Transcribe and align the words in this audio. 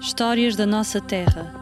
Histórias 0.00 0.54
da 0.54 0.64
nossa 0.64 1.00
terra. 1.00 1.52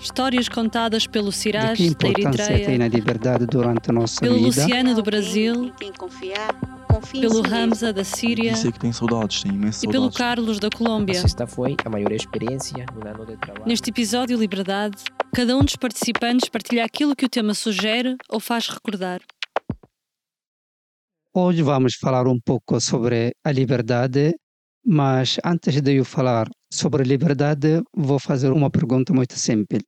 Histórias 0.00 0.48
contadas 0.48 1.06
pelo 1.06 1.30
De 1.30 1.36
Siraj 1.36 1.76
que 1.76 1.94
da 1.94 2.08
importância 2.08 2.46
tem 2.46 2.54
Eritreia, 2.56 2.78
na 2.78 2.88
liberdade 2.88 3.46
durante 3.46 3.90
a 3.90 3.92
nossa 3.92 4.20
pelo 4.20 4.34
vida? 4.34 4.46
Luciano 4.46 4.94
do 4.94 5.02
Brasil, 5.02 5.66
em 5.66 5.72
quem 5.72 5.92
confiar, 5.92 6.52
confie 6.88 7.18
em 7.18 7.20
pelo. 7.20 7.46
Hamza 7.46 7.92
da 7.92 8.02
Síria 8.02 8.52
Disse 8.52 8.72
que 8.72 8.78
tem 8.80 8.92
saudades, 8.92 9.42
tem 9.42 9.52
e 9.52 9.88
pelo. 9.88 10.10
Carlos 10.10 10.58
da 10.58 10.68
Colômbia. 10.68 11.18
Esta 11.18 11.46
foi 11.46 11.76
a 11.84 11.88
maior 11.88 12.10
experiência 12.10 12.84
um 12.96 13.06
ano 13.06 13.24
de 13.24 13.36
trabalho. 13.36 13.66
Neste 13.66 13.90
episódio 13.90 14.36
Liberdade, 14.36 14.96
cada 15.32 15.56
um 15.56 15.62
dos 15.62 15.76
participantes 15.76 16.48
partilha 16.48 16.84
aquilo 16.84 17.14
que 17.14 17.24
o 17.24 17.28
tema 17.28 17.54
sugere 17.54 18.16
ou 18.28 18.40
faz 18.40 18.68
recordar. 18.68 19.20
Hoje 21.32 21.62
vamos 21.62 21.94
falar 21.94 22.26
um 22.26 22.40
pouco 22.44 22.80
sobre 22.80 23.32
a 23.44 23.52
liberdade, 23.52 24.34
mas 24.84 25.36
antes 25.44 25.80
de 25.80 25.94
eu 25.94 26.04
falar 26.04 26.48
sobre 26.72 27.02
liberdade, 27.04 27.82
vou 27.94 28.18
fazer 28.18 28.50
uma 28.52 28.70
pergunta 28.70 29.12
muito 29.12 29.36
simples. 29.36 29.82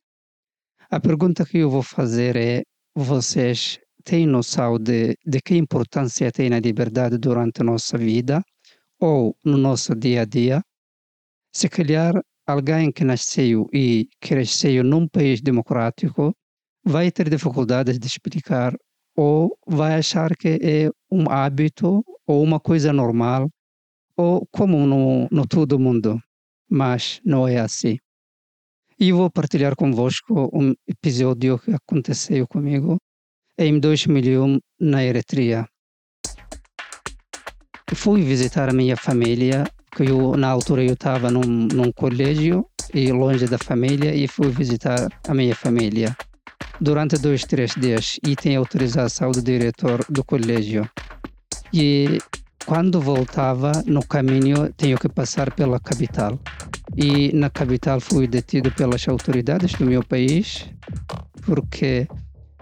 A 0.89 0.99
pergunta 0.99 1.45
que 1.45 1.59
eu 1.59 1.69
vou 1.69 1.83
fazer 1.83 2.35
é: 2.35 2.63
vocês 2.95 3.79
têm 4.03 4.27
noção 4.27 4.77
de, 4.77 5.15
de 5.25 5.41
que 5.41 5.55
importância 5.55 6.31
tem 6.31 6.53
a 6.53 6.59
liberdade 6.59 7.17
durante 7.17 7.61
a 7.61 7.63
nossa 7.63 7.97
vida 7.97 8.43
ou 8.99 9.35
no 9.43 9.57
nosso 9.57 9.95
dia 9.95 10.21
a 10.21 10.25
dia? 10.25 10.61
Se 11.55 11.69
calhar 11.69 12.13
alguém 12.45 12.91
que 12.91 13.03
nasceu 13.03 13.67
e 13.73 14.07
cresceu 14.19 14.83
num 14.83 15.07
país 15.07 15.41
democrático 15.41 16.35
vai 16.85 17.11
ter 17.11 17.29
dificuldades 17.29 17.97
de 17.97 18.07
explicar 18.07 18.73
ou 19.15 19.57
vai 19.65 19.95
achar 19.95 20.35
que 20.35 20.59
é 20.61 20.89
um 21.11 21.29
hábito 21.29 22.03
ou 22.27 22.43
uma 22.43 22.59
coisa 22.59 22.91
normal 22.91 23.49
ou 24.17 24.47
como 24.51 24.85
no, 24.85 25.27
no 25.31 25.47
todo 25.47 25.79
mundo, 25.79 26.19
mas 26.73 27.21
não 27.23 27.47
é 27.47 27.59
assim. 27.59 27.99
E 28.99 29.11
vou 29.11 29.29
partilhar 29.29 29.75
convosco 29.75 30.49
um 30.51 30.73
episódio 30.87 31.59
que 31.59 31.71
aconteceu 31.71 32.47
comigo 32.47 32.97
em 33.59 33.79
2001 33.79 34.57
na 34.79 35.03
Eritreia. 35.03 35.67
Fui 37.93 38.23
visitar 38.23 38.69
a 38.69 38.73
minha 38.73 38.97
família, 38.97 39.65
que 39.95 40.03
eu, 40.03 40.35
na 40.35 40.49
altura 40.49 40.83
eu 40.83 40.93
estava 40.93 41.29
num, 41.29 41.67
num 41.71 41.91
colégio 41.91 42.65
e 42.91 43.11
longe 43.11 43.45
da 43.45 43.59
família 43.59 44.15
e 44.15 44.27
fui 44.27 44.49
visitar 44.49 45.07
a 45.27 45.33
minha 45.33 45.55
família 45.55 46.15
durante 46.81 47.19
dois, 47.19 47.43
três 47.43 47.75
dias 47.75 48.19
e 48.25 48.35
tem 48.35 48.55
autorização 48.55 49.29
do 49.29 49.43
diretor 49.43 50.03
do 50.09 50.23
colégio. 50.23 50.89
E 51.71 52.17
quando 52.65 53.01
voltava 53.01 53.71
no 53.85 54.01
caminho, 54.05 54.71
tenho 54.73 54.97
que 54.97 55.09
passar 55.09 55.53
pela 55.53 55.79
capital. 55.79 56.39
E 56.95 57.31
na 57.33 57.49
capital 57.49 57.99
fui 57.99 58.27
detido 58.27 58.71
pelas 58.71 59.07
autoridades 59.07 59.75
do 59.75 59.85
meu 59.85 60.03
país, 60.03 60.69
porque 61.45 62.07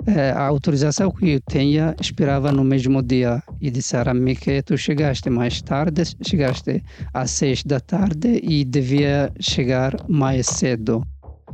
eh, 0.08 0.32
a 0.32 0.48
autorização 0.48 1.12
que 1.12 1.32
eu 1.32 1.42
tinha 1.42 1.96
esperava 2.00 2.52
no 2.52 2.64
mesmo 2.64 3.02
dia 3.04 3.44
e 3.60 3.70
disseram-me 3.70 4.36
que 4.36 4.62
tu 4.64 4.78
chegaste 4.78 5.30
mais 5.30 5.62
tarde, 5.62 6.04
chegaste 6.24 6.84
às 7.14 7.32
seis 7.32 7.64
da 7.64 7.80
tarde 7.80 8.40
e 8.42 8.64
devia 8.64 9.32
chegar 9.40 9.96
mais 10.08 10.48
cedo. 10.48 11.06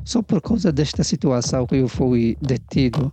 Só 0.05 0.21
por 0.21 0.41
causa 0.41 0.71
desta 0.71 1.03
situação 1.03 1.65
que 1.65 1.75
eu 1.75 1.87
fui 1.87 2.37
detido 2.41 3.11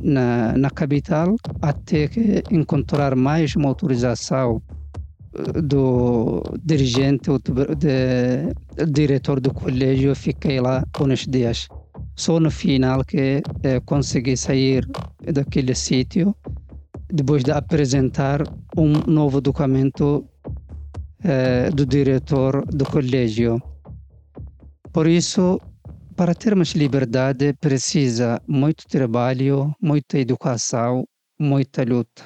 na, 0.00 0.56
na 0.56 0.70
capital 0.70 1.36
até 1.60 2.08
que 2.08 2.42
encontrar 2.50 3.14
mais 3.16 3.54
uma 3.56 3.68
autorização 3.68 4.62
do 5.62 6.42
dirigente, 6.64 7.30
do 7.30 7.74
de, 7.76 8.52
diretor 8.86 9.40
do 9.40 9.52
colégio, 9.52 10.14
fiquei 10.14 10.60
lá 10.60 10.84
uns 11.00 11.26
dias. 11.26 11.68
Só 12.16 12.40
no 12.40 12.50
final 12.50 13.04
que 13.04 13.42
eh, 13.62 13.80
consegui 13.84 14.36
sair 14.36 14.86
daquele 15.32 15.74
sítio, 15.74 16.34
depois 17.08 17.44
de 17.44 17.52
apresentar 17.52 18.42
um 18.76 18.92
novo 19.06 19.40
documento 19.40 20.28
eh, 21.22 21.70
do 21.70 21.86
diretor 21.86 22.64
do 22.66 22.84
colégio. 22.84 23.60
Por 24.92 25.06
isso, 25.06 25.60
para 26.16 26.34
termos 26.34 26.72
liberdade, 26.72 27.52
precisa 27.54 28.40
muito 28.46 28.86
trabalho, 28.88 29.72
muita 29.80 30.18
educação, 30.18 31.06
muita 31.38 31.84
luta. 31.84 32.24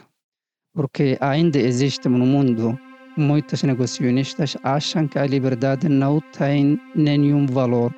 Porque 0.72 1.18
ainda 1.20 1.58
existe 1.58 2.08
no 2.08 2.24
mundo 2.24 2.78
muitos 3.16 3.62
negacionistas 3.62 4.56
acham 4.62 5.06
que 5.06 5.18
a 5.18 5.26
liberdade 5.26 5.88
não 5.88 6.20
tem 6.20 6.80
nenhum 6.94 7.46
valor 7.46 7.94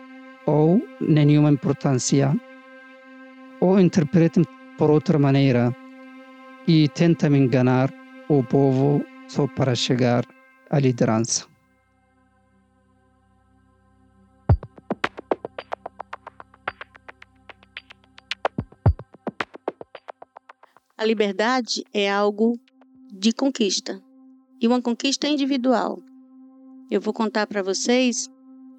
ou 0.46 0.82
nenhuma 1.00 1.50
importância, 1.50 2.34
ou 3.60 3.80
interpretam 3.80 4.44
por 4.76 4.90
outra 4.90 5.18
maneira 5.18 5.74
e 6.66 6.88
tentam 6.88 7.34
enganar 7.34 7.92
o 8.28 8.42
povo 8.42 9.04
só 9.28 9.46
para 9.46 9.74
chegar 9.74 10.24
à 10.70 10.78
liderança. 10.78 11.46
A 20.96 21.04
liberdade 21.04 21.84
é 21.92 22.10
algo 22.10 22.58
de 23.12 23.32
conquista 23.32 24.00
e 24.60 24.66
uma 24.66 24.80
conquista 24.80 25.28
individual. 25.28 26.02
Eu 26.90 27.00
vou 27.00 27.12
contar 27.12 27.46
para 27.46 27.62
vocês 27.62 28.28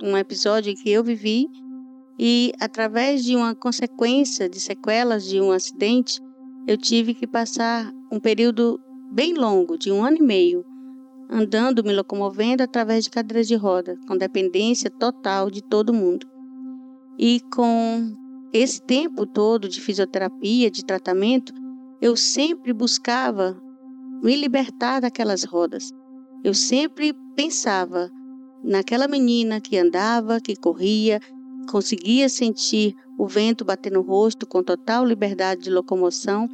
um 0.02 0.18
episódio 0.18 0.74
que 0.76 0.90
eu 0.90 1.04
vivi 1.04 1.48
e, 2.18 2.52
através 2.60 3.24
de 3.24 3.36
uma 3.36 3.54
consequência 3.54 4.48
de 4.48 4.60
sequelas 4.60 5.26
de 5.26 5.42
um 5.42 5.52
acidente, 5.52 6.22
eu 6.68 6.78
tive 6.78 7.14
que 7.14 7.28
passar 7.28 7.92
um 8.12 8.20
período 8.20 8.80
bem 9.12 9.34
longo, 9.34 9.78
de 9.78 9.92
um 9.92 10.04
ano 10.04 10.18
e 10.18 10.24
meio, 10.24 10.66
andando, 11.30 11.84
me 11.84 11.94
locomovendo 11.94 12.64
através 12.64 13.04
de 13.04 13.10
cadeiras 13.10 13.48
de 13.48 13.56
roda, 13.56 13.98
com 14.08 14.18
dependência 14.18 14.90
total 14.90 15.50
de 15.50 15.62
todo 15.62 15.94
mundo. 15.94 16.28
E 17.18 17.40
com 17.54 18.14
esse 18.54 18.82
tempo 18.82 19.26
todo 19.26 19.68
de 19.68 19.82
fisioterapia, 19.82 20.72
de 20.72 20.86
tratamento, 20.86 21.54
eu 22.02 22.16
sempre 22.16 22.74
buscava 22.74 23.62
me 24.26 24.36
libertar 24.36 25.02
daquelas 25.02 25.44
rodas. 25.44 25.92
Eu 26.44 26.56
sempre 26.56 27.14
pensava 27.36 28.10
naquela 28.64 29.08
menina 29.08 29.62
que 29.62 29.78
andava, 29.78 30.42
que 30.42 30.56
corria, 30.56 31.20
conseguia 31.70 32.28
sentir 32.28 32.96
o 33.20 33.28
vento 33.28 33.64
bater 33.64 33.92
no 33.92 34.02
rosto 34.02 34.48
com 34.48 34.64
total 34.64 35.06
liberdade 35.06 35.62
de 35.62 35.70
locomoção, 35.70 36.50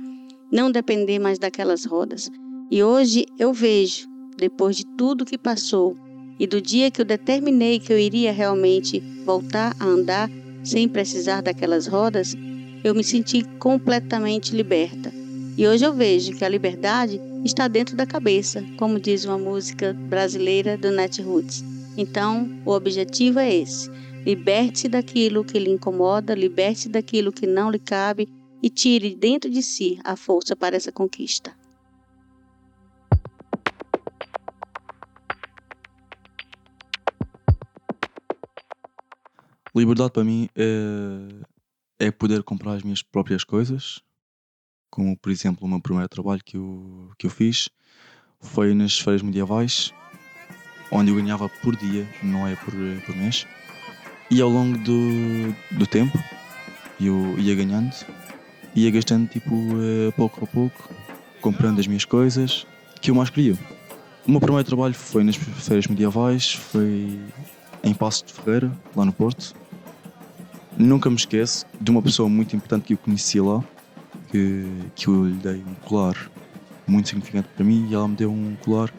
não 0.52 0.70
depender 0.70 1.18
mais 1.18 1.40
daquelas 1.40 1.86
rodas. 1.86 2.30
E 2.70 2.84
hoje 2.84 3.26
eu 3.40 3.54
vejo, 3.54 4.06
depois 4.38 4.76
de 4.76 4.86
tudo 4.98 5.24
que 5.24 5.38
passou 5.38 5.96
e 6.38 6.46
do 6.46 6.62
dia 6.62 6.92
que 6.92 7.00
eu 7.00 7.06
determinei 7.06 7.80
que 7.80 7.94
eu 7.94 7.98
iria 7.98 8.34
realmente 8.34 9.00
voltar 9.24 9.74
a 9.80 9.86
andar 9.86 10.30
sem 10.62 10.90
precisar 10.90 11.40
daquelas 11.40 11.88
rodas, 11.88 12.36
eu 12.84 12.94
me 12.94 13.04
senti 13.04 13.46
completamente 13.60 14.54
liberta. 14.54 15.10
E 15.58 15.66
hoje 15.66 15.86
eu 15.86 15.94
vejo 15.94 16.34
que 16.34 16.44
a 16.44 16.50
liberdade 16.50 17.31
está 17.44 17.68
dentro 17.68 17.96
da 17.96 18.06
cabeça, 18.06 18.64
como 18.78 19.00
diz 19.00 19.26
uma 19.26 19.38
música 19.38 19.94
brasileira 19.94 20.78
do 20.78 20.92
Net 20.92 21.22
Roots. 21.22 21.64
Então, 21.98 22.62
o 22.66 22.72
objetivo 22.72 23.40
é 23.40 23.54
esse: 23.54 23.90
liberte-se 24.26 24.88
daquilo 24.88 25.44
que 25.44 25.58
lhe 25.58 25.72
incomoda, 25.72 26.36
liberte-se 26.36 26.90
daquilo 26.90 27.32
que 27.32 27.48
não 27.48 27.72
lhe 27.72 27.80
cabe 27.80 28.30
e 28.62 28.70
tire 28.70 29.16
dentro 29.16 29.50
de 29.50 29.64
si 29.64 30.00
a 30.04 30.16
força 30.16 30.56
para 30.56 30.76
essa 30.76 30.92
conquista. 30.92 31.56
Liberdade 39.74 40.12
para 40.12 40.24
mim 40.24 40.50
é, 40.54 42.08
é 42.08 42.12
poder 42.12 42.44
comprar 42.44 42.74
as 42.74 42.84
minhas 42.84 43.02
próprias 43.02 43.44
coisas, 43.46 44.02
como 44.92 45.18
por 45.18 45.32
exemplo 45.32 45.66
o 45.66 45.70
meu 45.70 45.80
primeiro 45.80 46.10
trabalho 46.10 46.42
que 46.44 46.58
eu, 46.58 47.10
que 47.18 47.26
eu 47.26 47.32
fiz 47.32 47.70
foi 48.42 48.74
nas 48.74 49.00
feiras 49.00 49.22
medievais, 49.22 49.94
onde 50.92 51.10
eu 51.10 51.16
ganhava 51.16 51.48
por 51.48 51.76
dia, 51.76 52.08
não 52.22 52.46
é 52.46 52.56
por, 52.56 52.74
por 53.06 53.16
mês. 53.16 53.48
E 54.30 54.42
ao 54.42 54.50
longo 54.50 54.78
do, 54.78 55.56
do 55.72 55.88
tempo 55.88 56.20
eu 57.00 57.40
ia 57.40 57.56
ganhando, 57.56 57.96
ia 58.76 58.92
gastando 58.92 59.28
tipo 59.28 59.56
eh, 59.56 60.12
pouco 60.16 60.44
a 60.44 60.48
pouco, 60.48 60.90
comprando 61.40 61.80
as 61.80 61.88
minhas 61.88 62.06
coisas 62.06 62.68
que 63.02 63.10
eu 63.10 63.16
mais 63.16 63.30
queria. 63.30 63.58
O 64.28 64.32
meu 64.32 64.40
primeiro 64.40 64.68
trabalho 64.68 64.94
foi 64.94 65.24
nas 65.24 65.36
feiras 65.36 65.88
medievais, 65.88 66.54
foi 66.54 67.20
em 67.84 67.94
Passo 67.94 68.26
de 68.26 68.34
Ferreira, 68.34 68.72
lá 68.96 69.04
no 69.04 69.12
Porto. 69.12 69.56
Nunca 70.78 71.10
me 71.10 71.16
esqueço 71.16 71.66
de 71.80 71.90
uma 71.90 72.02
pessoa 72.02 72.30
muito 72.30 72.56
importante 72.56 72.86
que 72.86 72.94
eu 72.94 72.98
conhecia 72.98 73.44
lá, 73.44 73.64
que, 74.32 74.66
que 74.96 75.08
eu 75.08 75.26
lhe 75.26 75.36
dei 75.36 75.56
um 75.56 75.76
colar 75.88 76.16
muito 76.88 77.10
significante 77.10 77.50
para 77.56 77.66
mim 77.66 77.88
e 77.90 77.94
ela 77.94 78.08
me 78.08 78.16
deu 78.16 78.32
um 78.32 78.56
colar 78.64 78.92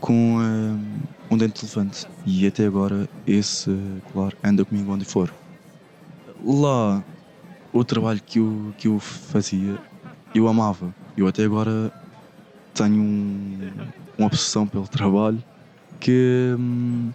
com 0.00 0.38
eh, 0.40 1.32
um 1.32 1.36
dente 1.36 1.60
de 1.60 1.66
elefante. 1.66 2.06
E 2.24 2.46
até 2.46 2.66
agora 2.66 3.08
esse 3.26 3.70
colar 4.12 4.32
anda 4.42 4.64
comigo 4.64 4.92
onde 4.92 5.04
for. 5.04 5.32
Lá, 6.44 7.02
o 7.72 7.84
trabalho 7.84 8.20
que 8.24 8.38
eu, 8.38 8.74
que 8.76 8.88
eu 8.88 8.98
fazia, 8.98 9.78
eu 10.34 10.48
amava. 10.48 10.92
Eu 11.16 11.26
até 11.26 11.44
agora 11.44 11.92
tenho 12.74 13.02
um, 13.02 13.70
uma 14.18 14.26
obsessão 14.26 14.66
pelo 14.66 14.88
trabalho 14.88 15.42
que, 16.00 16.54
hum, 16.58 17.10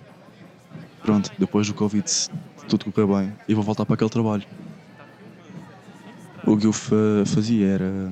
pronto, 1.04 1.32
depois 1.38 1.68
do 1.68 1.74
Covid, 1.74 2.06
tudo 2.70 2.92
correr 2.92 3.08
bem, 3.08 3.34
eu 3.48 3.56
vou 3.56 3.64
voltar 3.64 3.86
para 3.86 3.96
aquele 3.96 4.10
trabalho. 4.10 4.44
O 6.58 6.60
que 6.60 6.66
eu 6.66 6.74
fa 6.74 6.96
fazia 7.24 7.68
era 7.68 8.12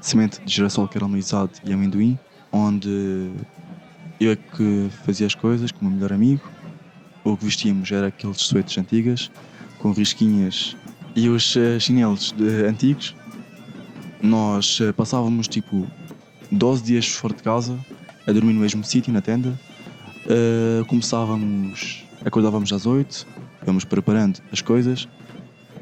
semente 0.00 0.40
de 0.42 0.50
girassol 0.50 0.88
caramelizado 0.88 1.50
e 1.62 1.74
amendoim, 1.74 2.18
onde 2.50 3.30
eu 4.18 4.32
é 4.32 4.36
que 4.36 4.88
fazia 5.04 5.26
as 5.26 5.34
coisas 5.34 5.70
com 5.70 5.80
o 5.80 5.84
meu 5.84 5.96
melhor 5.96 6.10
amigo. 6.10 6.40
O 7.22 7.36
que 7.36 7.44
vestíamos 7.44 7.92
era 7.92 8.06
aqueles 8.06 8.40
suetes 8.40 8.78
antigas, 8.78 9.30
com 9.78 9.92
risquinhas 9.92 10.74
e 11.14 11.28
os 11.28 11.54
uh, 11.54 11.78
chinelos 11.78 12.32
de, 12.32 12.64
antigos. 12.64 13.14
Nós 14.22 14.80
uh, 14.80 14.94
passávamos 14.94 15.46
tipo 15.46 15.86
12 16.50 16.82
dias 16.82 17.06
fora 17.08 17.34
de 17.34 17.42
casa, 17.42 17.78
a 18.26 18.32
dormir 18.32 18.54
no 18.54 18.60
mesmo 18.60 18.82
sítio, 18.82 19.12
na 19.12 19.20
tenda. 19.20 19.50
Uh, 20.24 20.82
começávamos, 20.86 22.06
acordávamos 22.24 22.72
às 22.72 22.86
8, 22.86 23.26
íamos 23.66 23.84
preparando 23.84 24.40
as 24.50 24.62
coisas. 24.62 25.06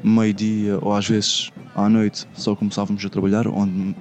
Meio-dia 0.03 0.77
ou 0.81 0.93
às 0.93 1.07
vezes 1.07 1.51
à 1.75 1.89
noite 1.89 2.27
só 2.33 2.55
começávamos 2.55 3.05
a 3.05 3.09
trabalhar, 3.09 3.47
onde 3.47 3.95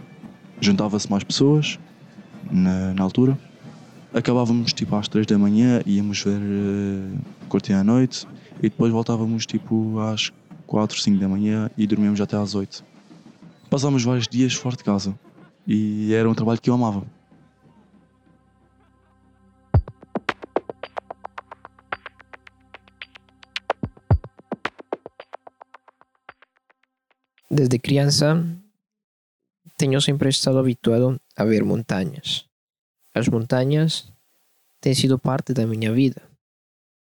juntava-se 0.60 1.10
mais 1.10 1.24
pessoas 1.24 1.78
na, 2.50 2.94
na, 2.94 3.02
altura. 3.02 3.38
Acabávamos 4.12 4.72
tipo 4.72 4.96
às 4.96 5.08
3 5.08 5.26
da 5.26 5.38
manhã, 5.38 5.80
íamos 5.86 6.22
ver 6.22 6.40
uh, 6.40 7.18
cortina 7.48 7.80
à 7.80 7.84
noite 7.84 8.26
e 8.58 8.62
depois 8.62 8.92
voltávamos 8.92 9.46
tipo 9.46 9.98
às 10.00 10.32
4, 10.66 11.00
5 11.00 11.18
da 11.18 11.28
manhã 11.28 11.70
e 11.76 11.86
dormíamos 11.86 12.20
até 12.20 12.36
às 12.36 12.54
8. 12.54 12.84
Passámos 13.68 14.02
vários 14.02 14.26
dias 14.26 14.54
fora 14.54 14.76
de 14.76 14.82
casa 14.82 15.14
e 15.66 16.12
era 16.12 16.28
um 16.28 16.34
trabalho 16.34 16.60
que 16.60 16.68
eu 16.68 16.74
amava. 16.74 17.04
Desde 27.60 27.78
criança 27.78 28.40
tenho 29.76 30.00
sempre 30.00 30.30
estado 30.30 30.58
habituado 30.58 31.20
a 31.36 31.44
ver 31.44 31.62
montanhas. 31.62 32.48
As 33.12 33.28
montanhas 33.28 34.10
têm 34.80 34.94
sido 34.94 35.18
parte 35.18 35.52
da 35.52 35.66
minha 35.66 35.92
vida, 35.92 36.22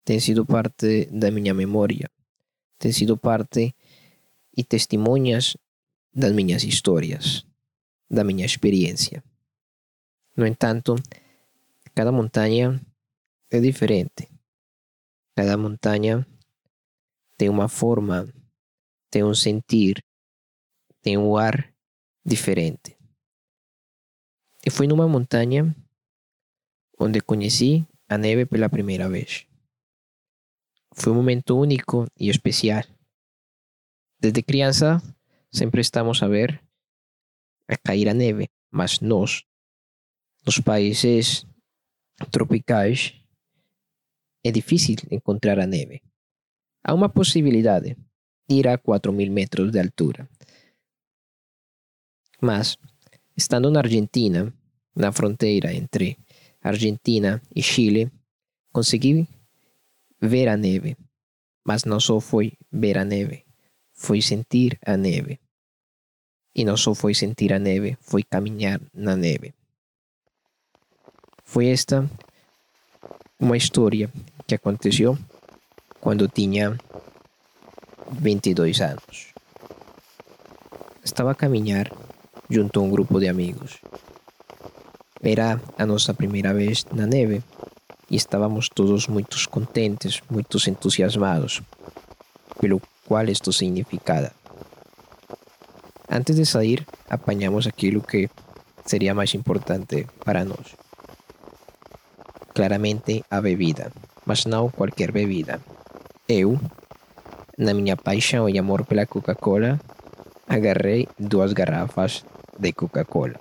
têm 0.05 0.17
sido 0.17 0.45
parte 0.45 1.07
da 1.11 1.29
minha 1.29 1.53
memória, 1.53 2.09
têm 2.79 2.93
sido 2.93 3.17
parte 3.17 3.75
e 4.55 4.63
testemunhas 4.63 5.57
das 6.13 6.31
minhas 6.31 6.63
histórias, 6.63 7.45
da 8.09 8.23
minha 8.23 8.45
experiência. 8.45 9.21
No 10.37 10.47
entanto, 10.47 10.95
cada 11.93 12.13
montanha 12.13 12.79
é 13.51 13.59
diferente. 13.59 14.29
Cada 15.35 15.57
montanha 15.57 16.25
tem 17.37 17.49
uma 17.49 17.67
forma, 17.67 18.25
tem 19.11 19.21
um 19.21 19.33
sentir, 19.33 20.01
tem 21.05 21.19
um 21.19 21.37
ar 21.37 21.71
diferente. 22.25 22.97
E 24.65 24.71
foi 24.71 24.87
numa 24.87 25.07
montanha 25.07 25.75
onde 26.99 27.21
conheci 27.21 27.85
a 28.09 28.17
neve 28.17 28.47
pela 28.47 28.69
primeira 28.69 29.07
vez. 29.07 29.45
Foi 30.95 31.13
um 31.13 31.17
momento 31.17 31.55
único 31.55 32.07
e 32.19 32.27
especial. 32.27 32.83
Desde 34.19 34.41
criança, 34.41 34.99
sempre 35.51 35.81
estamos 35.81 36.23
a 36.23 36.27
ver 36.27 36.59
a 37.67 37.77
cair 37.77 38.09
a 38.09 38.13
neve, 38.15 38.49
mas 38.71 38.99
nos 38.99 39.45
países 40.63 41.45
tropicais, 42.31 43.13
é 44.43 44.49
difícil 44.51 44.95
encontrar 45.11 45.59
a 45.59 45.67
neve. 45.67 46.01
Há 46.83 46.95
uma 46.95 47.09
possibilidade, 47.09 47.95
ir 48.49 48.67
a 48.67 48.77
4 48.79 49.13
mil 49.13 49.31
metros 49.31 49.71
de 49.71 49.79
altura. 49.79 50.27
Mas, 52.41 52.77
estando 53.35 53.71
na 53.71 53.79
Argentina, 53.79 54.53
na 54.95 55.11
fronteira 55.11 55.73
entre 55.73 56.17
Argentina 56.61 57.41
e 57.55 57.61
Chile, 57.61 58.11
consegui 58.71 59.27
ver 60.21 60.47
a 60.47 60.57
neve. 60.57 60.97
Mas 61.63 61.83
não 61.83 61.99
só 61.99 62.19
foi 62.19 62.53
ver 62.71 62.97
a 62.97 63.05
neve, 63.05 63.43
foi 63.93 64.21
sentir 64.21 64.77
a 64.85 64.97
neve. 64.97 65.39
E 66.55 66.63
não 66.63 66.77
só 66.77 66.93
foi 66.93 67.13
sentir 67.13 67.51
a 67.53 67.59
neve, 67.59 67.97
foi 68.01 68.23
caminhar 68.23 68.79
na 68.93 69.15
neve. 69.15 69.53
Foi 71.43 71.67
esta 71.67 72.09
uma 73.39 73.57
história 73.57 74.11
que 74.47 74.55
aconteceu 74.55 75.17
quando 75.99 76.27
tinha 76.27 76.77
22 78.11 78.81
anos. 78.81 79.33
Estava 81.03 81.31
a 81.31 81.35
caminhar 81.35 81.91
junto 82.49 82.79
a 82.79 82.83
um 82.83 82.89
grupo 82.89 83.19
de 83.19 83.27
amigos. 83.27 83.77
Era 85.21 85.59
a 85.77 85.85
nossa 85.85 86.13
primeira 86.13 86.53
vez 86.53 86.85
na 86.93 87.07
neve 87.07 87.41
e 88.09 88.15
estávamos 88.15 88.69
todos 88.69 89.07
muito 89.07 89.37
contentes, 89.49 90.21
muito 90.29 90.57
entusiasmados 90.69 91.61
pelo 92.59 92.81
qual 93.07 93.25
isto 93.25 93.51
significava. 93.51 94.31
Antes 96.09 96.35
de 96.35 96.45
sair, 96.45 96.85
apanhamos 97.09 97.67
aquilo 97.67 98.01
que 98.01 98.29
seria 98.85 99.15
mais 99.15 99.33
importante 99.33 100.07
para 100.23 100.45
nós. 100.45 100.75
Claramente 102.53 103.25
a 103.29 103.41
bebida, 103.41 103.91
mas 104.25 104.45
não 104.45 104.69
qualquer 104.69 105.11
bebida. 105.11 105.59
Eu, 106.29 106.59
na 107.57 107.73
minha 107.73 107.97
paixão 107.97 108.47
e 108.47 108.57
amor 108.57 108.85
pela 108.85 109.05
Coca-Cola, 109.05 109.79
agarrei 110.47 111.07
duas 111.19 111.53
garrafas 111.53 112.23
de 112.57 112.73
Coca-Cola. 112.73 113.39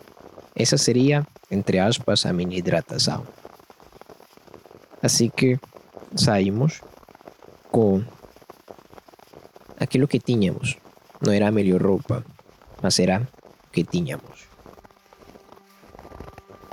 Essa 0.55 0.79
seria, 0.79 1.27
entre 1.51 1.79
aspas, 1.79 2.27
a 2.27 2.33
minha 2.33 2.57
hidratação. 2.57 3.27
Assim 5.03 5.29
que 5.29 5.59
saímos 6.15 6.81
com 7.71 8.03
aquilo 9.79 10.09
que 10.09 10.19
tínhamos. 10.19 10.77
Não 11.21 11.33
era 11.33 11.49
a 11.49 11.53
melhor 11.53 11.83
roupa, 11.83 12.25
mas 12.83 12.99
era 12.99 13.27
o 13.67 13.71
que 13.71 13.85
tínhamos. 13.85 14.47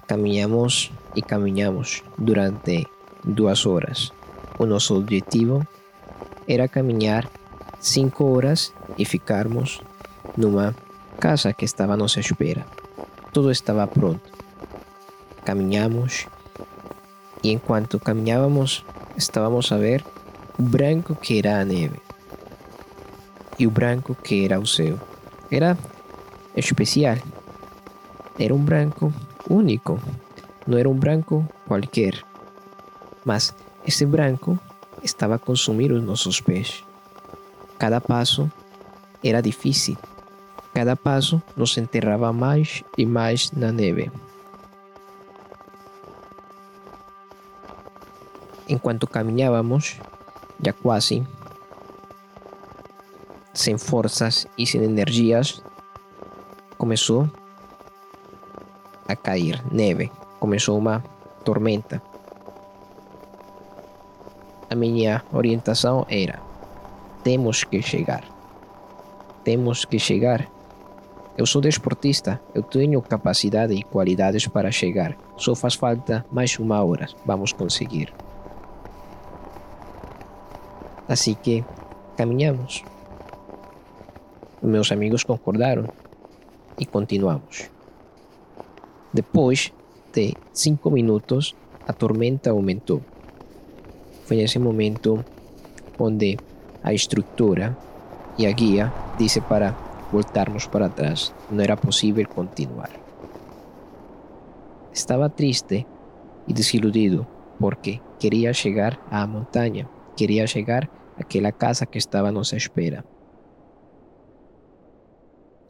Caminhamos 0.08 0.92
e 1.16 1.22
caminhamos 1.22 2.04
durante 2.18 2.86
duas 3.24 3.66
horas. 3.66 4.12
O 4.60 4.66
nosso 4.66 4.96
objetivo 4.96 5.66
era 6.48 6.68
caminhar 6.68 7.30
cinco 7.80 8.26
horas 8.26 8.74
e 8.98 9.06
ficarmos 9.06 9.82
numa 10.38 10.76
casa 11.22 11.54
que 11.54 11.66
estava 11.66 11.94
à 11.94 11.98
nossa 11.98 12.20
espera. 12.20 12.66
Tudo 13.32 13.52
estava 13.52 13.86
pronto. 13.86 14.26
Caminhamos 15.46 16.26
e 17.44 17.52
enquanto 17.52 18.00
caminhávamos, 18.00 18.84
estávamos 19.16 19.72
a 19.72 19.78
ver 19.78 20.04
o 20.58 20.64
branco 20.64 21.14
que 21.16 21.38
era 21.38 21.62
a 21.62 21.66
neve 21.66 22.02
e 23.60 23.68
o 23.68 23.72
branco 23.72 24.16
que 24.16 24.46
era 24.46 24.60
o 24.60 24.66
céu. 24.66 24.98
Era 25.52 25.78
especial. 26.58 27.18
Era 28.40 28.56
um 28.56 28.64
branco 28.64 29.14
único. 29.48 30.00
Não 30.66 30.78
era 30.78 30.90
um 30.90 30.98
branco 30.98 31.46
qualquer. 31.68 32.26
Mas 33.24 33.54
esse 33.86 34.08
branco 34.08 34.58
estava 35.04 35.36
a 35.36 35.40
consumir 35.40 35.92
os 35.92 36.04
nossos 36.04 36.42
pés. 36.42 36.84
Cada 37.78 38.02
passo 38.02 38.52
era 39.24 39.40
difícil. 39.40 39.98
Cada 40.82 40.96
passo 40.96 41.40
nos 41.56 41.78
enterrava 41.78 42.34
mais 42.34 42.84
e 42.98 43.06
mais 43.06 43.52
na 43.52 43.72
neve. 43.72 44.12
Enquanto 48.68 49.06
caminhávamos, 49.06 50.02
já 50.60 50.74
quase 50.74 51.22
sem 53.54 53.78
forças 53.78 54.48
e 54.58 54.66
sem 54.66 54.82
energias, 54.82 55.62
começou 56.80 57.30
a 59.08 59.16
cair 59.16 59.62
neve, 59.72 60.12
começou 60.40 60.80
uma 60.80 61.04
tormenta. 61.46 62.02
A 64.68 64.74
minha 64.74 65.24
orientação 65.32 66.08
era: 66.10 66.42
temos 67.24 67.64
que 67.64 67.84
chegar. 67.84 68.24
Temos 69.44 69.86
que 69.86 70.00
chegar 70.00 70.50
eu 71.38 71.46
sou 71.46 71.62
desportista, 71.62 72.42
eu 72.54 72.62
tenho 72.62 73.02
capacidade 73.02 73.74
e 73.74 73.84
qualidades 73.84 74.48
para 74.48 74.72
chegar. 74.72 75.18
Só 75.38 75.56
faz 75.56 75.76
falta 75.76 76.26
mais 76.32 76.60
uma 76.60 76.84
hora. 76.84 77.08
Vamos 77.26 77.54
conseguir. 77.54 78.14
Assim 81.08 81.34
que 81.34 81.64
caminhamos. 82.18 82.84
Meus 84.62 84.92
amigos 84.92 85.24
concordaram 85.24 85.86
e 86.78 86.86
continuamos. 86.86 87.70
Depois 89.14 89.74
de 90.14 90.34
cinco 90.54 90.92
minutos, 90.92 91.56
a 91.88 91.94
tormenta 91.94 92.52
aumentou. 92.52 93.02
Foi 94.26 94.38
nesse 94.38 94.60
momento 94.60 95.24
onde 95.98 96.38
a 96.84 96.94
estrutura 96.94 97.76
e 98.38 98.46
a 98.46 98.52
guia 98.52 98.94
disse 99.18 99.42
para 99.42 99.91
voltarmos 100.12 100.68
para 100.68 100.90
trás. 100.90 101.34
Não 101.50 101.64
era 101.64 101.78
possível 101.78 102.28
continuar. 102.28 102.92
Estava 104.92 105.30
triste 105.30 105.86
e 106.48 106.54
desiludido 106.54 107.26
porque 107.60 108.02
queria 108.20 108.54
chegar 108.54 109.00
à 109.10 109.26
montanha, 109.26 109.88
queria 110.18 110.48
chegar 110.48 110.90
àquela 111.18 111.52
casa 111.52 111.86
que 111.86 111.98
estava 111.98 112.30
à 112.30 112.32
nossa 112.32 112.58
espera. 112.58 113.06